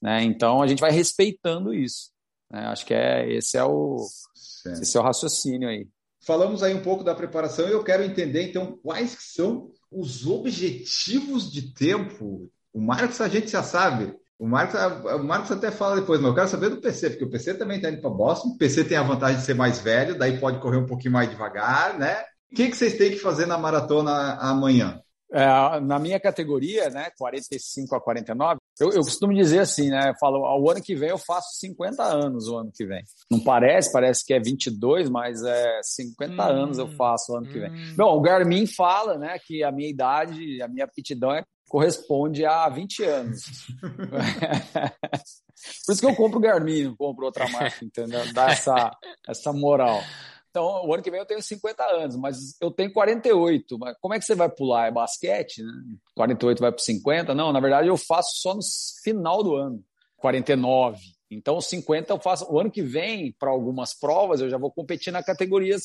[0.00, 0.22] Né?
[0.22, 2.10] Então a gente vai respeitando isso.
[2.50, 2.60] Né?
[2.66, 4.06] Acho que é esse é o
[4.80, 5.88] esse é o raciocínio aí.
[6.24, 11.50] Falamos aí um pouco da preparação e eu quero entender então quais são os objetivos
[11.50, 12.50] de tempo.
[12.72, 14.14] O Marcos a gente já sabe.
[14.40, 17.30] O Marcos, o Marcos até fala depois, mas eu quero saber do PC, porque o
[17.30, 18.48] PC também está indo para Boston.
[18.48, 21.28] O PC tem a vantagem de ser mais velho, daí pode correr um pouquinho mais
[21.28, 22.24] devagar, né?
[22.50, 24.98] O que, que vocês têm que fazer na maratona amanhã?
[25.30, 30.14] É, na minha categoria, né, 45 a 49, eu, eu costumo dizer assim, né, eu
[30.18, 33.04] falo, o ano que vem eu faço 50 anos o ano que vem.
[33.30, 37.46] Não parece, parece que é 22, mas é 50 hum, anos eu faço o ano
[37.46, 37.52] hum.
[37.52, 37.70] que vem.
[37.70, 37.94] Hum.
[37.96, 42.68] Bom, o Garmin fala, né, que a minha idade, a minha aptidão é, corresponde a
[42.68, 43.42] 20 anos.
[45.86, 48.20] Por isso que eu compro o Garmin, não compro outra marca, entendeu?
[48.32, 48.90] Dá essa,
[49.26, 50.02] essa moral.
[50.50, 53.78] Então, o ano que vem eu tenho 50 anos, mas eu tenho 48.
[53.78, 54.88] Mas como é que você vai pular?
[54.88, 55.70] É basquete, né?
[56.16, 57.34] 48 vai para 50?
[57.36, 58.62] Não, na verdade eu faço só no
[59.04, 59.80] final do ano.
[60.16, 60.98] 49.
[61.30, 62.52] Então, 50 eu faço.
[62.52, 65.76] O ano que vem, para algumas provas, eu já vou competir na categoria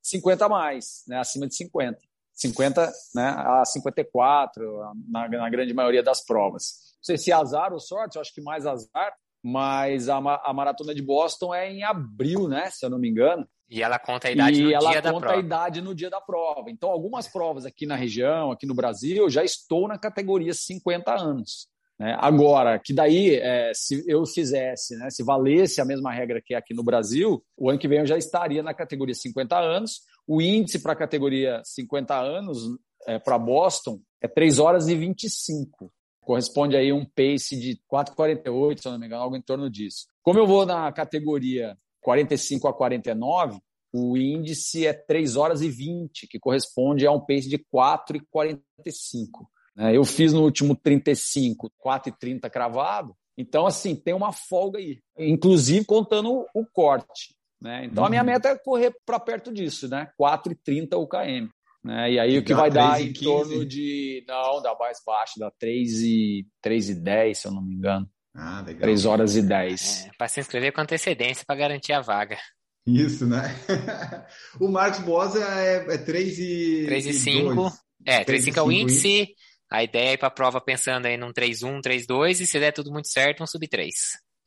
[0.00, 1.18] 50 a mais, né?
[1.18, 1.98] acima de 50.
[2.34, 4.62] 50 né, a 54,
[5.08, 6.94] na, na grande maioria das provas.
[6.96, 10.52] Não sei se é azar ou sorte, eu acho que mais azar, mas a, a
[10.52, 12.70] maratona de Boston é em abril, né?
[12.70, 13.46] Se eu não me engano.
[13.68, 14.94] E ela conta a idade e no dia da prova.
[14.94, 16.70] ela conta a idade no dia da prova.
[16.70, 21.68] Então, algumas provas aqui na região, aqui no Brasil, já estou na categoria 50 anos.
[21.98, 22.16] Né?
[22.18, 26.56] Agora, que daí, é, se eu fizesse, né, se valesse a mesma regra que é
[26.56, 30.00] aqui no Brasil, o ano que vem eu já estaria na categoria 50 anos.
[30.26, 32.58] O índice para a categoria 50 anos,
[33.06, 35.92] é, para Boston, é 3 horas e 25.
[36.20, 40.06] Corresponde aí a um pace de 4,48, se não me engano, algo em torno disso.
[40.22, 43.58] Como eu vou na categoria 45 a 49,
[43.92, 48.20] o índice é 3 horas e 20, que corresponde a um pace de 4 e
[48.30, 49.48] 45.
[49.76, 49.96] Né?
[49.96, 55.00] Eu fiz no último 35, 4 e 30 cravado, então, assim, tem uma folga aí,
[55.18, 57.34] inclusive contando o corte.
[57.60, 57.86] Né?
[57.86, 58.06] Então, uhum.
[58.06, 58.26] a minha uhum.
[58.26, 60.08] meta é correr para perto disso, né?
[60.16, 61.48] 4 e 30 UKM.
[61.82, 62.12] Né?
[62.12, 63.24] E aí o que vai dar em 15.
[63.24, 64.24] torno de.
[64.26, 68.08] Não, dá mais baixo, dá 3 e, 3 e 10, se eu não me engano.
[68.34, 68.82] Ah, legal.
[68.82, 70.06] 3 horas e 10.
[70.06, 72.38] É, para se inscrever com antecedência para garantir a vaga.
[72.86, 73.54] Isso, né?
[74.60, 76.84] o Marcos Bosa é, é 3 e.
[76.86, 77.54] 3 e 5.
[77.54, 77.72] 2.
[78.06, 79.34] É, 3 e 5 é o índice.
[79.70, 82.72] A ideia é ir para a prova pensando aí num 3-1, 3-2 e se der
[82.72, 83.88] tudo muito certo, um sub-3.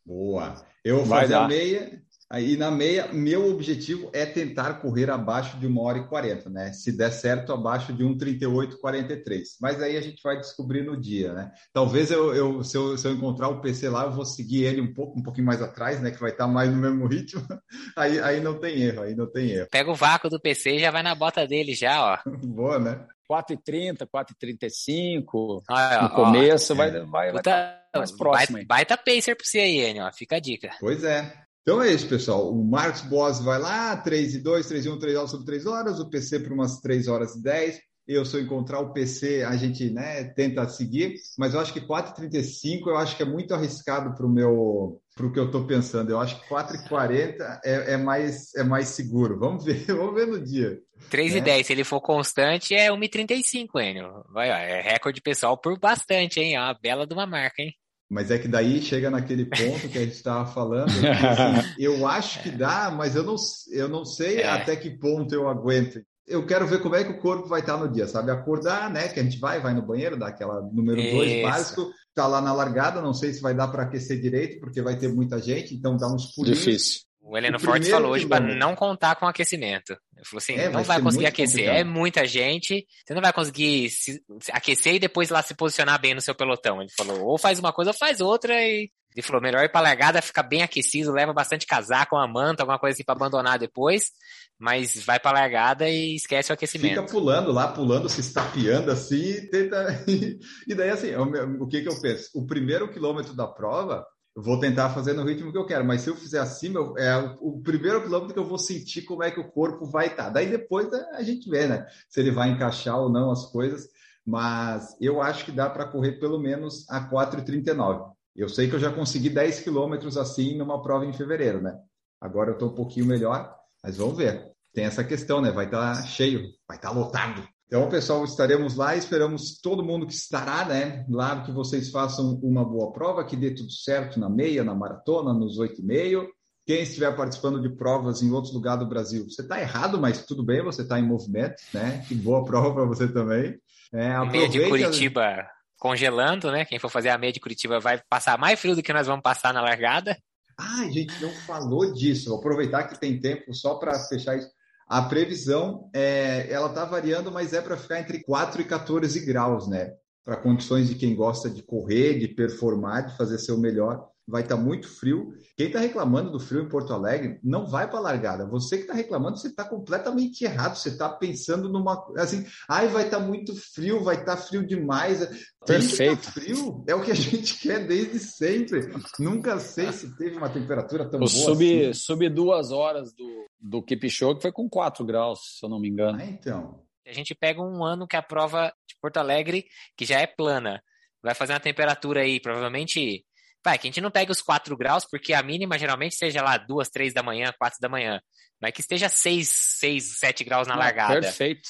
[0.06, 0.66] Boa.
[0.84, 5.66] Eu vou fazer a meia, Aí na meia, meu objetivo é tentar correr abaixo de
[5.66, 6.74] 1 hora e 40, né?
[6.74, 9.44] Se der certo, abaixo de 1,38,43.
[9.62, 11.52] Mas aí a gente vai descobrir no dia, né?
[11.72, 14.82] Talvez eu, eu, se, eu, se eu encontrar o PC lá, eu vou seguir ele
[14.82, 16.12] um pouco, um pouquinho mais atrás, né?
[16.12, 17.48] Que vai estar mais no mesmo ritmo.
[17.96, 19.68] Aí, aí não tem erro, aí não tem erro.
[19.72, 22.30] Pega o vácuo do PC e já vai na bota dele já, ó.
[22.44, 23.06] Boa, né?
[23.32, 25.64] 4,30, 4,35.
[25.70, 26.92] Ah, no começo ó, vai, é.
[27.06, 28.58] vai, vai, vai mais próximo.
[28.58, 30.10] Baita, baita pacer pra você aí, Enio.
[30.14, 30.72] Fica a dica.
[30.80, 31.47] Pois é.
[31.68, 32.50] Então é isso, pessoal.
[32.50, 35.66] O Marcos Boas vai lá, 3 e 2, 3 e 1, 3 horas sobre 3
[35.66, 37.82] horas, o PC para umas 3 horas e 10.
[38.08, 41.82] Eu, se eu encontrar o PC, a gente né, tenta seguir, mas eu acho que
[41.82, 45.68] 4,35 eu acho que é muito arriscado para o meu para o que eu estou
[45.68, 46.10] pensando.
[46.10, 49.38] Eu acho que 4,40 é, é, mais, é mais seguro.
[49.38, 50.80] Vamos ver, vamos ver no dia.
[51.10, 51.38] 3 né?
[51.40, 54.24] e 10, se ele for constante, é 1,35, Enio.
[54.32, 56.56] Vai, ó, é recorde pessoal por bastante, hein?
[56.56, 57.74] É uma bela de uma marca, hein?
[58.10, 60.88] Mas é que daí chega naquele ponto que a gente estava falando.
[60.88, 63.36] Que, assim, eu acho que dá, mas eu não,
[63.72, 64.48] eu não sei é.
[64.48, 66.02] até que ponto eu aguento.
[66.26, 68.32] Eu quero ver como é que o corpo vai estar no dia, sabe?
[68.32, 69.08] Acordar, né?
[69.08, 72.54] Que a gente vai, vai no banheiro, dá aquela número 2 básico, tá lá na
[72.54, 75.96] largada, não sei se vai dar para aquecer direito, porque vai ter muita gente, então
[75.96, 76.60] dá uns pulinhos.
[76.60, 77.07] Difícil.
[77.30, 79.92] O Heleno Fortes falou hoje para não contar com aquecimento.
[80.16, 81.78] Ele falou assim, é, não vai, vai conseguir aquecer, complicado.
[81.78, 86.00] é muita gente, você não vai conseguir se, se aquecer e depois lá se posicionar
[86.00, 86.82] bem no seu pelotão.
[86.82, 89.82] Ele falou, ou faz uma coisa ou faz outra e ele falou, melhor ir pra
[89.82, 94.12] largada, ficar bem aquecido, leva bastante casaco, uma manta, alguma coisa assim pra abandonar depois,
[94.58, 97.02] mas vai pra largada e esquece o aquecimento.
[97.02, 99.86] Fica pulando lá, pulando, se estapeando assim, tenta...
[100.66, 102.30] e daí assim, o que que eu penso?
[102.36, 104.06] O primeiro quilômetro da prova,
[104.42, 107.60] vou tentar fazer no ritmo que eu quero, mas se eu fizer assim, é o,
[107.60, 110.26] primeiro quilômetro que eu vou sentir como é que o corpo vai estar.
[110.26, 110.30] Tá.
[110.30, 111.88] Daí depois a gente vê, né?
[112.08, 113.90] Se ele vai encaixar ou não as coisas,
[114.24, 118.12] mas eu acho que dá para correr pelo menos a 4,39.
[118.36, 121.76] Eu sei que eu já consegui 10 quilômetros assim numa prova em fevereiro, né?
[122.22, 124.52] Agora eu estou um pouquinho melhor, mas vamos ver.
[124.72, 125.50] Tem essa questão, né?
[125.50, 127.48] Vai estar tá cheio, vai estar tá lotado.
[127.68, 131.06] Então, pessoal, estaremos lá, esperamos todo mundo que estará, né?
[131.10, 135.34] Lá que vocês façam uma boa prova, que dê tudo certo na meia, na maratona,
[135.34, 136.30] nos oito e meio.
[136.66, 140.46] Quem estiver participando de provas em outros lugares do Brasil, você está errado, mas tudo
[140.46, 142.06] bem, você está em movimento, né?
[142.08, 143.60] Que boa prova para você também.
[143.94, 144.26] É.
[144.26, 145.46] Meia de Curitiba
[145.78, 146.66] congelando, né?
[146.66, 149.22] Quem for fazer a meia de Curitiba vai passar mais frio do que nós vamos
[149.22, 150.18] passar na largada.
[150.58, 152.30] Ah, a gente não falou disso.
[152.30, 154.50] Vou aproveitar que tem tempo só para fechar isso.
[154.88, 159.68] A previsão, é, ela está variando, mas é para ficar entre 4 e 14 graus,
[159.68, 159.94] né?
[160.24, 164.58] Para condições de quem gosta de correr, de performar, de fazer seu melhor vai estar
[164.58, 165.34] tá muito frio.
[165.56, 168.46] Quem está reclamando do frio em Porto Alegre não vai para a largada.
[168.46, 170.76] Você que está reclamando, você está completamente errado.
[170.76, 174.68] Você está pensando numa assim, ai, vai estar tá muito frio, vai estar tá frio
[174.68, 175.20] demais.
[175.66, 176.26] Perfeito.
[176.26, 178.92] Tá frio é o que a gente quer desde sempre.
[179.18, 181.30] Nunca sei se teve uma temperatura tão o boa.
[181.30, 181.94] Sub, assim.
[181.94, 185.80] sub duas horas do, do Keep Show, que foi com 4 graus, se eu não
[185.80, 186.20] me engano.
[186.20, 186.84] Ah, então.
[187.08, 190.84] A gente pega um ano que a prova de Porto Alegre, que já é plana,
[191.24, 193.26] vai fazer uma temperatura aí, provavelmente
[193.68, 196.56] Vai, que a gente não pegue os 4 graus, porque a mínima geralmente seja lá
[196.56, 198.22] 2, 3 da manhã, 4 da manhã.
[198.62, 201.20] Mas que esteja 6, 6, 7 graus na não, largada.
[201.20, 201.68] Perfeito.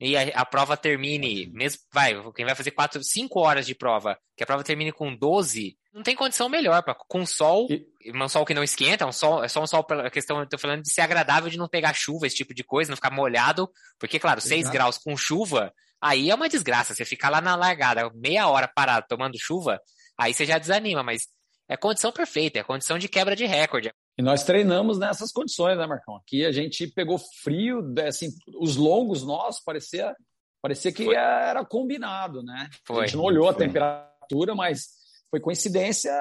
[0.00, 4.18] E a, a, prova termine, mesmo, vai, quem vai fazer 4, 5 horas de prova,
[4.36, 7.86] que a prova termine com 12, não tem condição melhor, pra, com sol, e...
[8.12, 10.58] um sol que não esquenta, um sol, é só um sol pela questão, eu tô
[10.58, 13.70] falando de ser agradável de não pegar chuva, esse tipo de coisa, não ficar molhado,
[14.00, 18.10] porque, claro, 6 graus com chuva, aí é uma desgraça, você ficar lá na largada,
[18.16, 19.80] meia hora parado tomando chuva,
[20.18, 21.28] aí você já desanima, mas
[21.68, 23.92] é condição perfeita, é condição de quebra de recorde.
[24.18, 26.16] E nós treinamos nessas condições, né, Marcão?
[26.16, 28.28] Aqui a gente pegou frio, assim,
[28.60, 30.14] os longos nossos parecia,
[30.62, 31.14] parecia que foi.
[31.14, 32.68] era combinado, né?
[32.86, 33.04] Foi.
[33.04, 34.88] A gente não olhou a temperatura, mas
[35.30, 36.12] foi coincidência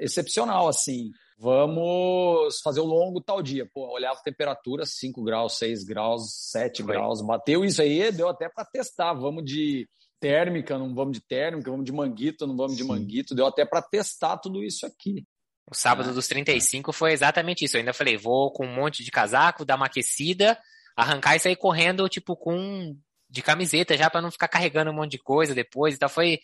[0.00, 1.10] excepcional, assim.
[1.38, 3.68] Vamos fazer o longo tal dia.
[3.72, 6.94] Pô, olhava a temperatura, 5 graus, 6 graus, 7 foi.
[6.94, 7.20] graus.
[7.22, 9.12] Bateu isso aí, deu até para testar.
[9.14, 9.88] Vamos de
[10.24, 13.34] térmica, não vamos de térmica, vamos de manguito, não vamos de manguito.
[13.34, 15.26] Deu até para testar tudo isso aqui.
[15.70, 16.12] O sábado é.
[16.14, 17.76] dos 35 foi exatamente isso.
[17.76, 20.58] Eu ainda falei, vou com um monte de casaco, dar uma aquecida,
[20.96, 22.96] arrancar e sair correndo, tipo, com
[23.28, 25.94] de camiseta já para não ficar carregando um monte de coisa depois.
[25.94, 26.40] Então foi.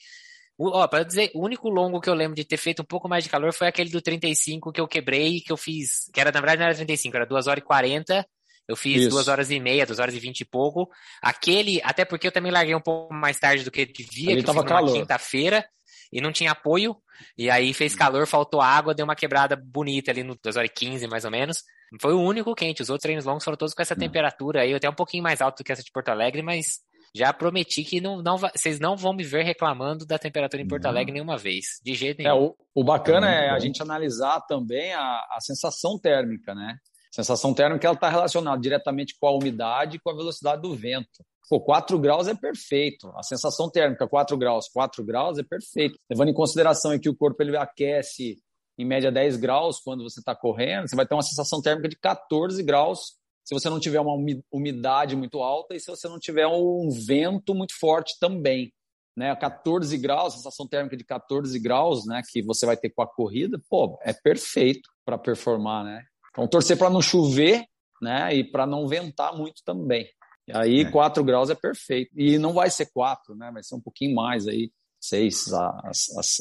[0.59, 3.25] Ó, para dizer, o único longo que eu lembro de ter feito um pouco mais
[3.25, 6.39] de calor foi aquele do 35 que eu quebrei, que eu fiz, que era, na
[6.39, 8.27] verdade, não era 35, era 2 horas e 40
[8.71, 9.11] eu fiz Isso.
[9.11, 10.89] duas horas e meia, duas horas e vinte e pouco.
[11.21, 14.47] Aquele, até porque eu também larguei um pouco mais tarde do que devia, Ali que
[14.47, 15.67] tava eu quinta-feira
[16.13, 16.97] e não tinha apoio.
[17.37, 20.73] E aí fez calor, faltou água, deu uma quebrada bonita ali no 2 horas e
[20.73, 21.65] 15, mais ou menos.
[22.01, 22.81] Foi o único quente.
[22.81, 25.59] Os outros treinos longos foram todos com essa temperatura aí, até um pouquinho mais alto
[25.59, 26.79] do que essa de Porto Alegre, mas
[27.13, 30.87] já prometi que não, não, vocês não vão me ver reclamando da temperatura em Porto
[30.87, 32.31] Alegre nenhuma vez, de jeito nenhum.
[32.31, 35.01] É, o, o bacana é, é a gente analisar também a,
[35.33, 36.77] a sensação térmica, né?
[37.11, 41.25] Sensação térmica ela está relacionada diretamente com a umidade e com a velocidade do vento.
[41.49, 43.11] Pô, 4 graus é perfeito.
[43.17, 45.99] A sensação térmica, 4 graus, 4 graus é perfeito.
[46.09, 48.39] Levando em consideração que o corpo ele aquece
[48.79, 51.97] em média 10 graus quando você está correndo, você vai ter uma sensação térmica de
[51.97, 54.15] 14 graus se você não tiver uma
[54.53, 58.73] umidade muito alta e se você não tiver um vento muito forte também.
[59.17, 63.07] Né, 14 graus, sensação térmica de 14 graus, né, que você vai ter com a
[63.09, 66.05] corrida, pô, é perfeito para performar, né?
[66.31, 67.65] Então, torcer para não chover,
[68.01, 68.35] né?
[68.35, 70.09] E para não ventar muito também.
[70.47, 70.91] E aí, é.
[70.91, 72.11] 4 graus é perfeito.
[72.17, 73.51] E não vai ser 4, né?
[73.53, 75.91] Vai ser um pouquinho mais aí, 6 a, a,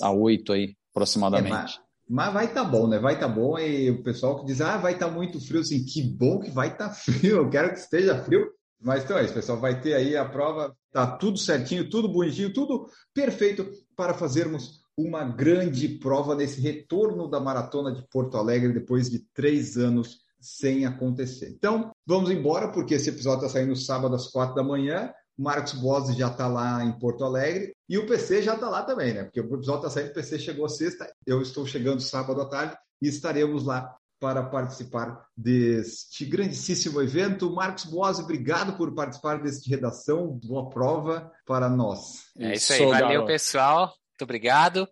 [0.08, 1.54] a 8 aí, aproximadamente.
[1.54, 2.99] É, mas, mas, vai estar tá bom, né?
[2.99, 3.58] Vai estar tá bom.
[3.60, 6.49] E o pessoal que diz, ah, vai estar tá muito frio, assim, que bom que
[6.49, 7.38] vai estar tá frio.
[7.38, 8.47] Eu quero que esteja frio.
[8.82, 9.60] Mas então é isso, pessoal.
[9.60, 15.24] Vai ter aí a prova, tá tudo certinho, tudo bonitinho, tudo perfeito para fazermos uma
[15.24, 21.50] grande prova nesse retorno da maratona de Porto Alegre depois de três anos sem acontecer.
[21.50, 25.12] Então, vamos embora, porque esse episódio está saindo sábado às quatro da manhã.
[25.38, 29.13] Marcos Bose já está lá em Porto Alegre e o PC já está lá também,
[29.13, 29.23] né?
[29.23, 32.76] Porque o episódio está saindo, o PC chegou sexta, eu estou chegando sábado à tarde
[33.02, 37.50] e estaremos lá para participar deste grandíssimo evento.
[37.50, 40.28] Marcos Boas, obrigado por participar deste redação.
[40.28, 42.26] Boa prova para nós.
[42.38, 43.94] É isso aí, valeu pessoal.
[44.20, 44.90] Muito obrigado.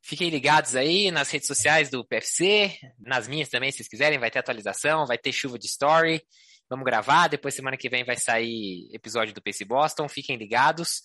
[0.00, 4.30] Fiquem ligados aí nas redes sociais do PFC, nas minhas também, se vocês quiserem, vai
[4.30, 6.22] ter atualização, vai ter chuva de story.
[6.70, 10.08] Vamos gravar, depois semana que vem vai sair episódio do PC Boston.
[10.08, 11.02] Fiquem ligados.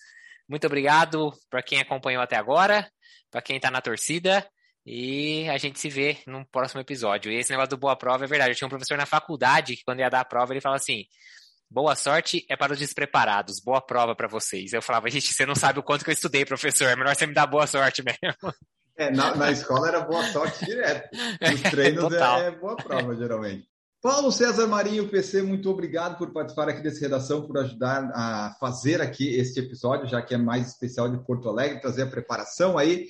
[0.48, 2.90] Muito obrigado para quem acompanhou até agora,
[3.30, 4.48] para quem está na torcida.
[4.86, 7.30] E a gente se vê num próximo episódio.
[7.30, 8.52] E esse negócio do boa prova é verdade.
[8.52, 11.04] Eu tinha um professor na faculdade que, quando ia dar a prova, ele falava assim:
[11.70, 14.72] boa sorte é para os despreparados, boa prova para vocês.
[14.72, 16.86] Eu falava, gente, você não sabe o quanto que eu estudei, professor.
[16.86, 18.54] É melhor você me dar boa sorte mesmo.
[18.96, 21.08] É, na, na escola era boa sorte direto.
[21.40, 23.68] Nos treinos é, é boa prova, geralmente.
[24.00, 29.00] Paulo César Marinho, PC, muito obrigado por participar aqui desse redação, por ajudar a fazer
[29.00, 33.06] aqui este episódio, já que é mais especial de Porto Alegre, trazer a preparação aí.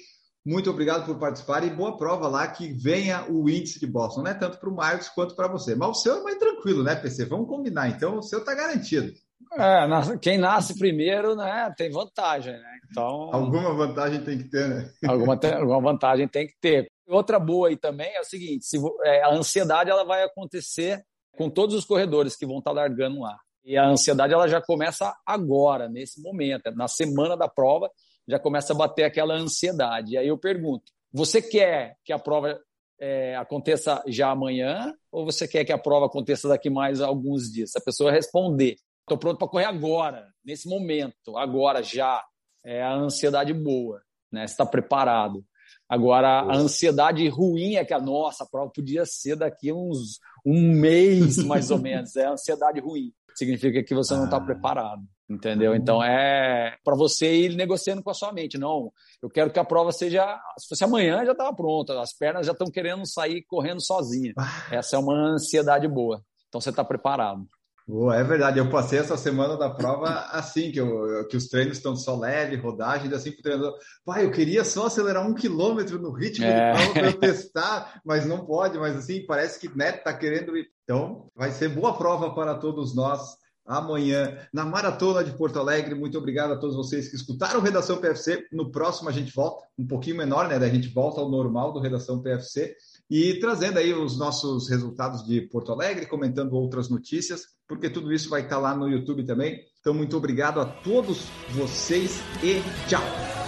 [0.48, 4.30] Muito obrigado por participar e boa prova lá que venha o índice de Boston, não
[4.30, 5.74] é tanto para o Marcos quanto para você.
[5.74, 7.26] Mas o seu é mais tranquilo, né, PC?
[7.26, 9.12] Vamos combinar, então o seu está garantido.
[9.58, 12.78] É, quem nasce primeiro, né, tem vantagem, né?
[12.90, 14.90] Então alguma vantagem tem que ter, né?
[15.06, 16.90] Alguma, alguma vantagem tem que ter.
[17.06, 21.04] Outra boa aí também é o seguinte: se, é, a ansiedade ela vai acontecer
[21.36, 23.36] com todos os corredores que vão estar tá largando lá.
[23.62, 27.90] E a ansiedade ela já começa agora, nesse momento, na semana da prova,
[28.28, 30.12] já começa a bater aquela ansiedade.
[30.12, 32.60] E aí eu pergunto: você quer que a prova
[33.00, 37.70] é, aconteça já amanhã ou você quer que a prova aconteça daqui mais alguns dias?
[37.70, 42.22] Se a pessoa responder, estou pronto para correr agora, nesse momento, agora já,
[42.64, 44.44] é a ansiedade boa, né?
[44.44, 45.44] Está preparado.
[45.88, 51.38] Agora, a ansiedade ruim é que a nossa prova podia ser daqui uns um mês,
[51.38, 52.14] mais ou menos.
[52.14, 53.10] É a ansiedade ruim.
[53.34, 54.44] Significa que você não está ah.
[54.44, 55.02] preparado.
[55.28, 55.74] Entendeu?
[55.74, 58.56] Então é para você ir negociando com a sua mente.
[58.56, 58.90] Não,
[59.22, 60.24] eu quero que a prova seja.
[60.58, 64.32] Se fosse amanhã, já estava pronta, as pernas já estão querendo sair correndo sozinha.
[64.38, 64.68] Ah.
[64.70, 66.22] Essa é uma ansiedade boa.
[66.48, 67.46] Então você está preparado.
[67.86, 68.58] Boa, é verdade.
[68.58, 72.56] Eu passei essa semana da prova assim, que, eu, que os treinos estão só leve,
[72.56, 73.78] rodagem, assim para o treinador.
[74.04, 76.72] Pai, eu queria só acelerar um quilômetro no ritmo é.
[76.72, 80.52] de prova para eu testar, mas não pode, mas assim, parece que Neto está querendo.
[80.84, 83.36] Então, vai ser boa prova para todos nós
[83.68, 85.94] amanhã na Maratona de Porto Alegre.
[85.94, 88.46] Muito obrigado a todos vocês que escutaram Redação PFC.
[88.50, 90.56] No próximo a gente volta, um pouquinho menor, né?
[90.56, 92.74] A gente volta ao normal do Redação PFC
[93.10, 98.30] e trazendo aí os nossos resultados de Porto Alegre, comentando outras notícias, porque tudo isso
[98.30, 99.60] vai estar lá no YouTube também.
[99.80, 103.47] Então, muito obrigado a todos vocês e tchau!